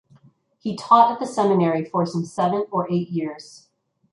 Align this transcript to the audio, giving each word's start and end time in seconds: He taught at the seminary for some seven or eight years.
He 0.57 0.75
taught 0.75 1.11
at 1.11 1.19
the 1.19 1.27
seminary 1.27 1.85
for 1.85 2.07
some 2.07 2.25
seven 2.25 2.65
or 2.71 2.91
eight 2.91 3.09
years. 3.09 3.67